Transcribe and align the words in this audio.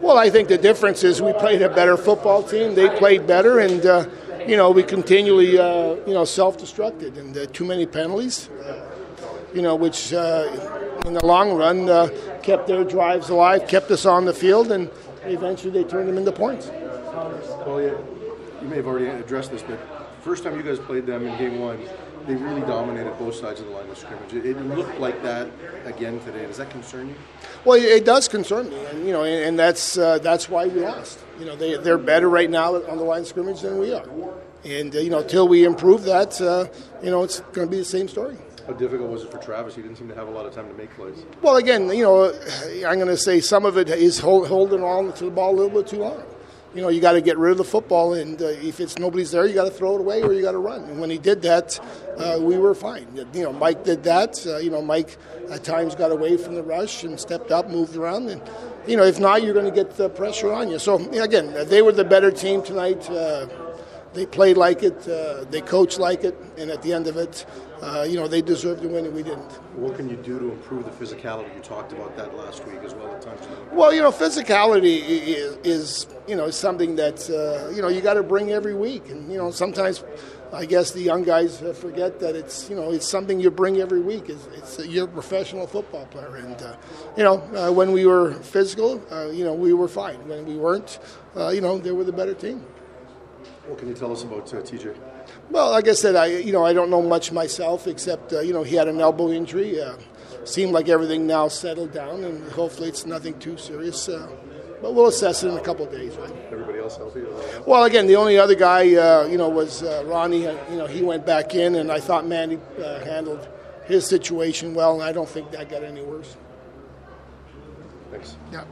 Well, 0.00 0.16
I 0.16 0.30
think 0.30 0.48
the 0.48 0.56
difference 0.56 1.04
is 1.04 1.20
we 1.20 1.34
played 1.34 1.60
a 1.60 1.68
better 1.68 1.96
football 1.98 2.42
team. 2.42 2.74
They 2.74 2.88
played 2.88 3.26
better, 3.26 3.58
and 3.58 3.84
uh, 3.84 4.06
you 4.46 4.56
know 4.56 4.70
we 4.70 4.82
continually 4.82 5.58
uh, 5.58 5.96
you 6.06 6.14
know 6.14 6.24
self-destructed 6.24 7.18
and 7.18 7.36
uh, 7.36 7.44
too 7.52 7.66
many 7.66 7.84
penalties. 7.84 8.48
You 9.52 9.60
know, 9.60 9.74
which 9.74 10.14
uh, 10.14 10.48
in 11.04 11.12
the 11.12 11.26
long 11.26 11.52
run 11.52 11.88
uh, 11.88 12.08
kept 12.42 12.66
their 12.66 12.82
drives 12.84 13.28
alive, 13.28 13.68
kept 13.68 13.90
us 13.90 14.06
on 14.06 14.24
the 14.24 14.32
field, 14.32 14.72
and 14.72 14.88
eventually 15.24 15.70
they 15.70 15.84
turned 15.84 16.08
them 16.08 16.16
into 16.16 16.32
points. 16.32 16.68
Well, 16.68 17.82
yeah, 17.82 17.92
you 18.62 18.68
may 18.68 18.76
have 18.76 18.86
already 18.86 19.08
addressed 19.08 19.50
this, 19.50 19.62
but 19.62 19.78
first 20.22 20.44
time 20.44 20.56
you 20.56 20.62
guys 20.62 20.78
played 20.78 21.04
them 21.04 21.26
in 21.26 21.36
game 21.36 21.60
one, 21.60 21.78
they 22.26 22.34
really 22.34 22.60
dominated 22.62 23.18
both 23.18 23.34
sides 23.34 23.60
of 23.60 23.66
the 23.66 23.72
line 23.72 23.88
of 23.88 23.98
scrimmage. 23.98 24.32
It, 24.32 24.46
it 24.46 24.56
looked 24.58 24.98
like 24.98 25.22
that 25.22 25.50
again 25.84 26.20
today. 26.20 26.46
Does 26.46 26.58
that 26.58 26.70
concern 26.70 27.08
you? 27.08 27.14
Well, 27.64 27.80
it 27.80 28.04
does 28.04 28.28
concern 28.28 28.70
me, 28.70 28.84
and 28.86 29.06
you 29.06 29.12
know, 29.12 29.24
and, 29.24 29.44
and 29.44 29.58
that's 29.58 29.98
uh, 29.98 30.18
that's 30.18 30.48
why 30.48 30.66
we 30.66 30.80
lost. 30.80 31.18
You 31.38 31.46
know, 31.46 31.56
they 31.56 31.76
they're 31.76 31.98
better 31.98 32.28
right 32.28 32.50
now 32.50 32.74
on 32.76 32.96
the 32.98 33.04
line 33.04 33.22
of 33.22 33.26
scrimmage 33.26 33.60
than 33.60 33.78
we 33.78 33.92
are, 33.92 34.06
and 34.64 34.94
uh, 34.94 34.98
you 34.98 35.10
know, 35.10 35.22
till 35.22 35.48
we 35.48 35.64
improve 35.64 36.04
that, 36.04 36.40
uh, 36.40 36.66
you 37.02 37.10
know, 37.10 37.22
it's 37.22 37.40
going 37.40 37.66
to 37.66 37.70
be 37.70 37.78
the 37.78 37.84
same 37.84 38.08
story. 38.08 38.36
How 38.66 38.74
difficult 38.74 39.10
was 39.10 39.24
it 39.24 39.32
for 39.32 39.38
Travis? 39.38 39.74
He 39.74 39.82
didn't 39.82 39.96
seem 39.96 40.08
to 40.08 40.14
have 40.14 40.28
a 40.28 40.30
lot 40.30 40.46
of 40.46 40.54
time 40.54 40.68
to 40.68 40.74
make 40.74 40.94
plays. 40.94 41.24
Well, 41.42 41.56
again, 41.56 41.88
you 41.88 42.04
know, 42.04 42.32
I'm 42.86 42.98
going 42.98 43.08
to 43.08 43.16
say 43.16 43.40
some 43.40 43.64
of 43.64 43.76
it 43.76 43.88
is 43.88 44.18
hold, 44.20 44.46
holding 44.46 44.84
on 44.84 45.12
to 45.14 45.24
the 45.24 45.30
ball 45.30 45.54
a 45.54 45.56
little 45.56 45.82
bit 45.82 45.90
too 45.90 45.98
long. 45.98 46.22
You 46.74 46.82
know, 46.82 46.88
you 46.88 47.00
got 47.00 47.12
to 47.12 47.20
get 47.20 47.36
rid 47.36 47.50
of 47.50 47.58
the 47.58 47.64
football, 47.64 48.14
and 48.14 48.40
uh, 48.40 48.46
if 48.46 48.78
it's 48.78 48.96
nobody's 48.96 49.32
there, 49.32 49.44
you 49.44 49.54
got 49.54 49.64
to 49.64 49.72
throw 49.72 49.96
it 49.96 50.00
away 50.00 50.22
or 50.22 50.32
you 50.32 50.40
got 50.40 50.52
to 50.52 50.58
run. 50.58 50.84
And 50.84 51.00
when 51.00 51.10
he 51.10 51.18
did 51.18 51.42
that, 51.42 51.80
uh, 52.16 52.38
we 52.40 52.58
were 52.58 52.76
fine. 52.76 53.08
You 53.32 53.42
know, 53.42 53.52
Mike 53.52 53.82
did 53.82 54.04
that. 54.04 54.46
Uh, 54.46 54.58
you 54.58 54.70
know, 54.70 54.80
Mike 54.80 55.16
at 55.50 55.64
times 55.64 55.96
got 55.96 56.12
away 56.12 56.36
from 56.36 56.54
the 56.54 56.62
rush 56.62 57.02
and 57.02 57.18
stepped 57.18 57.50
up, 57.50 57.68
moved 57.68 57.96
around, 57.96 58.28
and 58.28 58.40
you 58.86 58.96
know, 58.96 59.02
if 59.02 59.18
not, 59.18 59.42
you're 59.42 59.54
going 59.54 59.66
to 59.66 59.72
get 59.72 59.96
the 59.96 60.08
pressure 60.08 60.52
on 60.52 60.70
you. 60.70 60.78
So 60.78 60.96
again, 61.20 61.52
they 61.68 61.82
were 61.82 61.92
the 61.92 62.04
better 62.04 62.30
team 62.30 62.62
tonight. 62.62 63.08
Uh, 63.10 63.48
they 64.12 64.26
played 64.26 64.56
like 64.56 64.82
it, 64.82 65.08
uh, 65.08 65.44
they 65.50 65.60
coached 65.60 65.98
like 65.98 66.24
it, 66.24 66.36
and 66.58 66.70
at 66.70 66.82
the 66.82 66.92
end 66.92 67.06
of 67.06 67.16
it, 67.16 67.46
uh, 67.80 68.04
you 68.08 68.16
know, 68.16 68.26
they 68.26 68.42
deserved 68.42 68.82
to 68.82 68.88
win 68.88 69.06
and 69.06 69.14
we 69.14 69.22
didn't. 69.22 69.50
What 69.76 69.96
can 69.96 70.10
you 70.10 70.16
do 70.16 70.38
to 70.38 70.50
improve 70.50 70.84
the 70.84 70.90
physicality? 70.90 71.54
You 71.54 71.62
talked 71.62 71.92
about 71.92 72.16
that 72.16 72.36
last 72.36 72.66
week 72.66 72.80
as 72.84 72.92
well 72.94 73.14
at 73.14 73.22
times. 73.22 73.46
Well, 73.72 73.94
you 73.94 74.02
know, 74.02 74.10
physicality 74.10 75.00
is, 75.00 75.56
is 75.64 76.06
you 76.30 76.36
know 76.36 76.44
it's 76.44 76.56
something 76.56 76.94
that 76.96 77.28
uh, 77.28 77.70
you 77.74 77.82
know 77.82 77.88
you 77.88 78.00
got 78.00 78.14
to 78.14 78.22
bring 78.22 78.52
every 78.52 78.74
week, 78.74 79.10
and 79.10 79.30
you 79.30 79.38
know 79.38 79.50
sometimes. 79.50 80.04
I 80.52 80.66
guess 80.66 80.90
the 80.90 81.00
young 81.00 81.22
guys 81.22 81.60
forget 81.78 82.18
that 82.18 82.34
it's 82.34 82.68
you 82.68 82.74
know 82.74 82.90
it's 82.90 83.08
something 83.08 83.38
you 83.38 83.52
bring 83.52 83.80
every 83.80 84.00
week. 84.00 84.28
It's, 84.28 84.46
it's 84.56 84.84
you're 84.84 85.04
a 85.04 85.08
professional 85.08 85.68
football 85.68 86.06
player, 86.06 86.34
and 86.36 86.60
uh, 86.60 86.76
you 87.16 87.22
know 87.22 87.36
uh, 87.54 87.70
when 87.70 87.92
we 87.92 88.04
were 88.04 88.34
physical, 88.34 89.00
uh, 89.12 89.30
you 89.30 89.44
know 89.44 89.54
we 89.54 89.72
were 89.72 89.86
fine. 89.86 90.18
When 90.26 90.44
we 90.44 90.56
weren't, 90.56 90.98
uh, 91.36 91.50
you 91.50 91.60
know 91.60 91.78
they 91.78 91.92
were 91.92 92.02
the 92.02 92.12
better 92.12 92.34
team. 92.34 92.64
What 93.68 93.78
can 93.78 93.86
you 93.86 93.94
tell 93.94 94.10
us 94.10 94.24
about 94.24 94.52
uh, 94.52 94.56
TJ? 94.56 94.96
Well, 95.50 95.70
like 95.70 95.86
I 95.86 95.92
said, 95.92 96.16
I 96.16 96.26
you 96.26 96.52
know 96.52 96.66
I 96.66 96.72
don't 96.72 96.90
know 96.90 97.02
much 97.02 97.30
myself 97.30 97.86
except 97.86 98.32
uh, 98.32 98.40
you 98.40 98.52
know 98.52 98.64
he 98.64 98.74
had 98.74 98.88
an 98.88 99.00
elbow 99.00 99.30
injury. 99.30 99.80
Uh, 99.80 99.94
seemed 100.42 100.72
like 100.72 100.88
everything 100.88 101.28
now 101.28 101.46
settled 101.46 101.92
down, 101.92 102.24
and 102.24 102.50
hopefully 102.50 102.88
it's 102.88 103.06
nothing 103.06 103.38
too 103.38 103.56
serious. 103.56 104.08
But 104.82 104.94
we'll 104.94 105.08
assess 105.08 105.44
it 105.44 105.48
in 105.48 105.56
a 105.56 105.60
couple 105.60 105.84
of 105.84 105.92
days, 105.92 106.16
right? 106.16 106.32
Everybody 106.50 106.78
else 106.78 106.96
healthy? 106.96 107.22
Well, 107.66 107.84
again, 107.84 108.06
the 108.06 108.16
only 108.16 108.38
other 108.38 108.54
guy 108.54 108.94
uh, 108.94 109.26
you 109.26 109.36
know 109.36 109.48
was 109.48 109.82
uh, 109.82 110.04
Ronnie. 110.06 110.46
Uh, 110.46 110.56
you 110.70 110.76
know 110.76 110.86
he 110.86 111.02
went 111.02 111.26
back 111.26 111.54
in, 111.54 111.74
and 111.74 111.92
I 111.92 112.00
thought 112.00 112.26
Manny 112.26 112.58
uh, 112.82 113.00
handled 113.04 113.46
his 113.84 114.06
situation 114.06 114.72
well, 114.72 114.94
and 114.94 115.02
I 115.02 115.12
don't 115.12 115.28
think 115.28 115.50
that 115.50 115.68
got 115.68 115.84
any 115.84 116.02
worse. 116.02 116.36
Thanks. 118.10 118.36
Yeah. 118.52 118.64